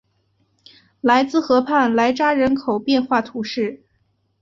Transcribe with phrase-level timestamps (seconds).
[1.01, 3.83] 莱兹河畔莱扎人口变化图示